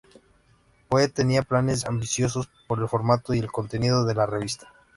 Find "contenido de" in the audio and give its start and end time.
3.51-4.15